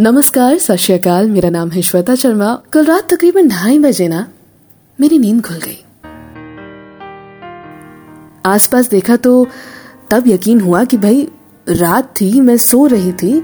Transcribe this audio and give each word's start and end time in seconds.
नमस्कार, 0.00 0.58
सत 0.58 1.04
मेरा 1.28 1.50
नाम 1.50 1.70
है 1.70 1.82
श्वेता 1.82 2.14
शर्मा। 2.14 2.62
कल 2.72 2.84
रात 2.84 3.14
तकरीबन 3.14 3.48
ढाई 3.48 3.78
बजे 3.78 4.08
ना, 4.08 4.26
मेरी 5.00 5.18
नींद 5.18 5.42
खुल 5.44 5.56
गई। 5.56 5.84
आसपास 8.46 8.88
देखा 8.88 9.16
तो 9.16 9.46
तब 10.10 10.24
यकीन 10.26 10.60
हुआ 10.60 10.84
कि 10.84 10.96
भाई, 10.96 11.28
रात 11.68 12.14
थी, 12.20 12.40
मैं 12.40 12.56
सो 12.56 12.86
रही 12.86 13.12
थी 13.12 13.36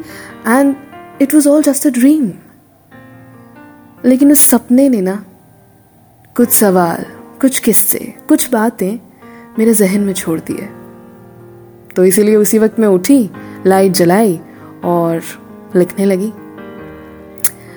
and 0.49 0.75
it 1.23 1.35
was 1.35 1.49
all 1.49 1.63
just 1.63 1.87
a 1.87 1.91
dream 1.91 2.33
लेकिन 4.05 4.33
उस 4.33 4.49
सपने 4.51 4.89
ने 4.89 5.01
ना, 5.01 5.25
कुछ 6.37 6.51
सवाल, 6.51 7.05
कुछ 7.41 7.59
किस्से, 7.59 8.15
कुछ 8.29 8.51
बातें 8.51 8.99
मेरे 9.59 9.75
जहन 9.75 10.01
में 10.01 10.15
छोड़ 10.15 10.41
दिए। 10.41 10.69
तो 11.97 12.05
इसीलिए 12.05 12.37
उसी 12.37 12.59
वक्त 12.59 12.81
मैं 12.81 12.89
उठी, 12.89 13.31
लाइट 13.67 13.93
जलाई 13.93 14.41
और 14.85 15.23
लिखने 15.77 16.05
लगी। 16.05 16.33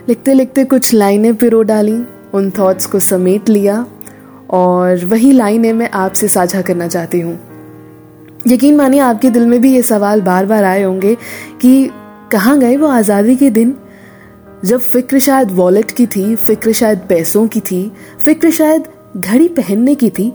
लिखते 0.09 0.33
लिखते 0.33 0.63
कुछ 0.63 0.93
लाइनें 0.93 1.35
पिरो 1.35 1.61
डाली, 1.61 2.03
उन 2.33 2.51
थॉट्स 2.51 2.85
को 2.85 2.99
समेट 2.99 3.49
लिया 3.49 3.85
और 4.49 5.05
वही 5.05 5.31
लाइनें 5.31 5.73
मैं 5.73 5.89
आपसे 5.89 6.27
साझा 6.27 6.61
करना 6.61 6.87
चाहती 6.87 7.19
हूँ। 7.19 7.39
यकीन 8.47 8.75
मानिए, 8.75 8.99
आपके 8.99 9.29
दिल 9.29 9.45
में 9.45 9.61
भी 9.61 9.73
ये 9.73 9.81
सवाल 9.81 10.21
बार 10.21 10.45
बार 10.45 10.63
आए 10.63 10.83
होंगे 10.83 11.17
कि 11.61 11.89
कहाँ 12.31 12.59
गए 12.59 12.77
वो 12.77 12.87
आज़ादी 12.87 13.35
के 13.35 13.49
दिन? 13.49 13.75
जब 14.65 14.79
फ़िक्र 14.79 15.19
शायद 15.19 15.51
वॉलेट 15.51 15.91
की 15.91 16.05
थी, 16.05 16.35
फ़िक्र 16.35 16.71
शायद 16.71 16.99
पैसों 17.09 17.47
की 17.47 17.59
थी, 17.59 17.91
फ़िक्र 18.25 18.51
शायद 18.51 18.83
घड़ी 19.17 19.47
पहनने 19.47 19.95
की 19.95 20.09
थी 20.09 20.33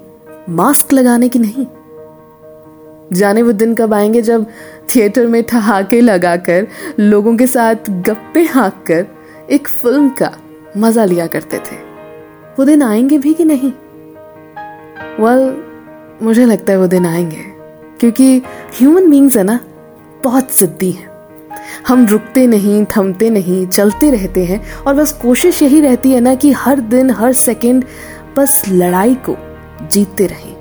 मास्क 0.48 0.92
लगाने 0.92 1.28
की 1.28 1.38
नहीं। 1.38 1.66
जाने 3.12 3.42
वो 3.42 3.52
दिन 3.52 3.74
कब 3.74 3.94
आएँगे 3.94 4.22
जब 4.22 4.46
थिएटर 4.94 5.26
में 5.26 5.42
ठहाके 5.42 6.00
लगाकर, 6.00 6.66
लोगों 7.00 7.36
के 7.36 7.46
साथ 7.46 7.74
गप्पे 7.90 8.44
हाँक 8.44 8.84
कर 8.86 9.23
एक 9.50 9.68
फ़िल्म 9.68 10.08
का 10.08 10.30
मज़ा 10.76 11.04
लिया 11.04 11.26
करते 11.26 11.58
थे। 11.58 11.76
वो 12.58 12.64
दिन 12.64 12.82
आएँगे 12.82 13.18
भी 13.18 13.34
कि 13.34 13.44
नहीं? 13.44 13.72
वेल 15.20 15.40
well, 15.40 16.22
मुझे 16.22 16.44
लगता 16.46 16.72
है 16.72 16.78
वो 16.78 16.86
दिन 16.86 17.06
आएँगे 17.06 17.44
क्योंकि 18.00 18.42
ह्यूमन 18.74 19.10
बींग्स 19.10 19.36
है 19.36 19.42
ना 19.42 19.60
बहुत 20.24 20.58
जिद्दी 20.58 20.90
हैं। 20.90 21.08
हम 21.88 22.06
रुकते 22.06 22.46
नहीं 22.46 22.84
थमते 22.96 23.30
नहीं 23.30 23.66
चलते 23.66 24.10
रहते 24.10 24.44
हैं 24.44 24.74
और 24.76 24.94
बस 24.94 25.12
कोशिश 25.12 25.62
यही 25.62 25.80
रहती 25.80 26.12
है 26.12 26.20
ना 26.20 26.34
कि 26.34 26.52
हर 26.52 26.80
दिन 26.80 27.10
हर 27.10 27.32
सेकंड 27.32 27.84
बस 28.36 28.62
लड़ाई 28.68 29.14
को 29.14 29.36
जीतते 29.86 30.26
रहें। 30.26 30.54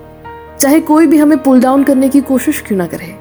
चाहे 0.59 0.79
कोई 0.79 1.07
भी 1.07 1.17
हमें 1.17 1.43
पुल 1.43 1.61
डाउन 1.61 1.83
करने 1.83 2.09
की 2.09 2.21
कोशिश 2.21 2.61
क्यों 2.61 2.77
ना 2.77 2.87
करे। 2.87 3.15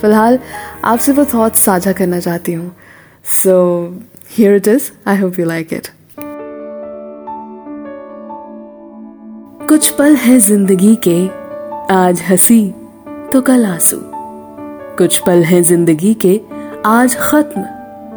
फ़िलहाल 0.00 0.38
आपसे 0.84 1.12
वो 1.12 1.24
थॉट्स 1.24 1.60
साझा 1.60 1.92
करना 1.92 2.20
चाहती 2.20 2.52
हूँ। 2.52 2.76
सो 3.24 3.86
Here 4.34 4.54
it 4.54 4.66
is. 4.66 4.92
I 5.04 5.16
hope 5.16 5.36
you 5.36 5.44
like 5.44 5.72
it. 5.72 5.88
कुछ 9.68 9.88
पल 9.96 10.14
है 10.16 10.38
ज़िंदगी 10.38 10.94
के, 11.06 11.16
आज 11.94 12.22
हँसी 12.28 12.60
तो 13.32 13.40
कल 13.40 13.66
आँसू 13.66 13.96
कुछ 14.98 15.18
पल 15.26 15.42
है 15.44 15.60
ज़िंदगी 15.62 16.12
के, 16.24 16.40
आज 16.86 17.16
खत्म 17.20 17.62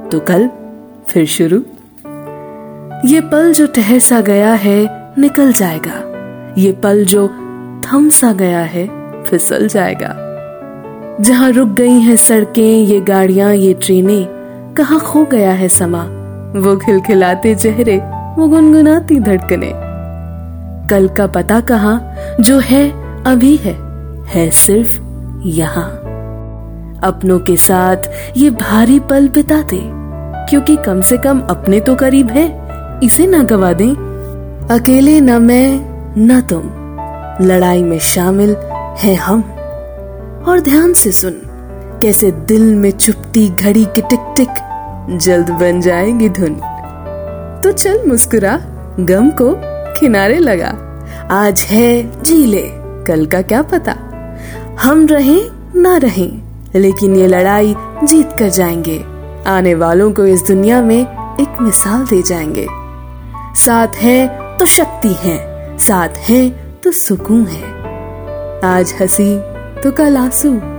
तो 0.09 0.19
कल 0.29 0.47
फिर 1.09 1.25
शुरू 1.25 1.57
ये 3.09 3.21
पल 3.31 3.51
जो 3.53 3.67
ठहर 3.75 3.99
सा 3.99 4.21
गया 4.21 4.53
है, 4.53 4.77
निकल 5.19 5.51
जाएगा 5.53 6.53
ये 6.57 6.71
पल 6.83 7.03
जो 7.05 7.27
थम 7.87 8.09
सा 8.09 8.31
गया 8.33 8.61
है, 8.75 8.87
फिसल 9.25 9.67
जाएगा 9.67 10.15
जहाँ 11.21 11.51
रुक 11.51 11.69
गई 11.69 11.99
हैं 11.99 12.15
सड़कें, 12.17 12.63
ये 12.63 13.01
गाड़ियाँ, 13.01 13.53
ये 13.55 13.73
ट्रेनें 13.73 14.34
कहा 14.77 14.97
खो 14.97 15.25
गया 15.25 15.51
है 15.51 15.67
समा? 15.67 16.03
वो 16.55 16.77
खिलखिलाते 16.77 17.55
चेहरे, 17.55 17.97
वो 18.37 18.47
गुनगुनाती 18.47 19.19
धड़कने। 19.19 19.71
कल 20.89 21.07
का 21.07 21.27
पता 21.27 21.59
कहा, 21.59 22.01
जो 22.39 22.59
है, 22.59 22.91
अभी 23.23 23.55
है 23.55 23.73
है 24.25 24.49
सिर्फ़ 24.49 24.99
यहाँ। 25.45 25.89
अपनों 27.03 27.39
के 27.39 27.57
साथ 27.57 27.97
ये 28.37 28.49
भारी 28.49 28.99
पल 28.99 29.29
बिताते, 29.29 29.81
क्योंकि 30.49 30.75
कम 30.75 31.01
से 31.01 31.17
कम 31.17 31.39
अपने 31.39 31.79
तो 31.79 31.95
करीब 31.95 32.29
है, 32.29 32.67
इसे 33.03 33.27
ना 33.27 33.43
गवा 33.43 33.73
दें। 33.73 33.93
अकेले 34.71 35.21
न 35.21 35.41
मैं, 35.41 35.79
न 36.17 36.41
तुम, 36.41 36.63
लड़ाई 37.45 37.83
में 37.83 37.99
शामिल 37.99 38.55
है 38.97 39.15
हम। 39.15 39.43
और 40.47 40.59
ध्यान 40.59 40.93
से 40.93 41.11
सुन 41.11 41.44
कैसे 42.01 42.31
दिल 42.31 42.75
में 42.75 42.91
चुपती 42.91 43.49
घड़ी 43.49 43.85
की 43.85 44.01
टिक 44.01 44.33
टिक, 44.37 44.49
जल्द 45.09 45.49
बन 45.49 45.81
जाएगी 45.81 46.29
धुन। 46.29 46.53
तो 47.63 47.71
चल 47.71 48.07
मुस्कुरा, 48.07 48.59
गम 48.99 49.29
को 49.29 49.55
किनारे 49.99 50.39
लगा। 50.39 50.73
आज 51.31 51.61
है 51.61 52.21
जी 52.23 52.45
ले 52.45 52.63
कल 53.07 53.25
का 53.25 53.41
क्या 53.41 53.61
पता? 53.61 53.95
हम 54.81 55.07
रहें, 55.07 55.41
ना 55.75 55.97
रहें, 55.97 56.41
लेकिन 56.75 57.15
ये 57.15 57.27
लड़ाई 57.27 57.75
जीत 58.03 58.29
कर 58.39 58.49
जाएँगे। 58.49 59.03
आने 59.47 59.75
वालों 59.75 60.11
को 60.11 60.25
इस 60.25 60.41
दुनिया 60.41 60.81
में 60.81 61.01
एक 61.41 61.61
मिसाल 61.61 62.05
दे 62.05 62.21
जाएँगे। 62.21 62.67
साथ 63.55 63.87
है 63.87 64.27
तो 64.57 64.65
शक्ति 64.65 65.13
है, 65.19 65.37
साथ 65.77 66.09
है 66.09 66.49
तो 66.83 66.91
सुकून 66.91 67.45
है। 67.45 67.73
आज 68.77 68.93
हँसी 69.01 69.39
तो 69.81 69.91
कल 69.91 70.17
आँसू। 70.17 70.74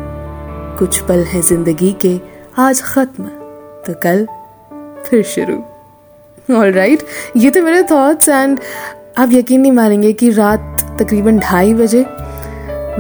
कुछ 0.79 0.99
पल 1.01 1.23
है 1.25 1.41
ज़िंदगी 1.43 1.93
के 2.01 2.21
आज 2.59 2.81
खत्म 2.83 3.25
तो 3.87 3.95
कल 4.03 4.27
फिर 5.07 5.23
शुरू। 5.23 5.55
ऑल 6.57 6.73
राइट 6.73 6.99
right, 6.99 7.43
ये 7.43 7.51
तो 7.51 7.63
मेरे 7.63 7.83
थॉट्स 7.83 8.29
एंड 8.29 8.59
आप 9.19 9.33
यकीन 9.33 9.61
नहीं 9.61 9.73
मानेंगे 9.73 10.13
कि 10.13 10.31
रात 10.31 10.99
तकरीबन 11.01 11.39
ढाई 11.39 11.75
बजे 11.75 12.05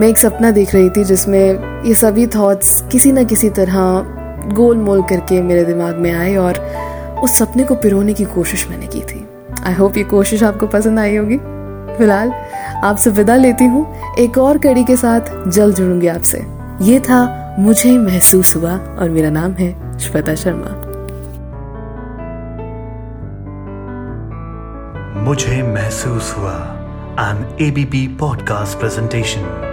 मैं 0.00 0.08
एक 0.08 0.18
सपना 0.18 0.50
देख 0.50 0.74
रही 0.74 0.90
थी 0.90 1.04
जिसमें 1.04 1.84
ये 1.84 1.94
सभी 1.94 2.26
थॉट्स 2.26 2.80
किसी 2.92 3.12
ना 3.12 3.22
किसी 3.22 3.50
तरह 3.50 4.52
गोल 4.54 4.76
मोल 4.76 5.02
करके 5.02 5.42
मेरे 5.42 5.64
दिमाग 5.64 5.96
में 5.96 6.12
आए 6.12 6.36
और 6.36 6.58
उस 7.24 7.38
सपने 7.38 7.64
को 7.64 7.74
पिरोने 7.74 8.14
की 8.14 8.24
कोशिश 8.24 8.68
मैंने 8.68 8.86
की 8.86 9.00
थी। 9.00 9.24
आई 9.64 9.74
होप 9.74 9.96
ये 9.96 10.04
कोशिश 10.04 10.42
आपको 10.42 10.66
पसंद 10.66 10.98
आई 10.98 11.16
होगी। 11.16 11.36
फ़िलहाल 11.98 12.32
आपसे 12.84 13.10
विदा 13.10 13.36
लेती 13.36 13.64
हूँ। 13.64 14.14
एक 14.18 14.38
और 14.38 14.58
कड़ी 14.58 14.84
के 14.84 14.96
साथ 14.96 15.50
जल्द 15.50 15.74
जुड़ूँगी 15.74 16.06
आपसे। 16.06 16.46
ये 16.82 17.00
था 17.00 17.42
मुझे 17.58 17.98
महसूस 17.98 18.56
हुआ 18.56 18.76
और 18.76 19.10
मेरा 19.10 19.30
नाम 19.30 19.52
है 19.52 19.98
श्वेता 19.98 20.34
शर्मा। 20.34 20.68
मुझे 25.20 25.62
महसूस 25.62 26.34
हुआ 26.38 26.54
एन 27.20 27.56
एबीपी 27.60 28.08
पॉडकास्ट 28.08 28.78
प्रेजेंटेशन 28.78 29.65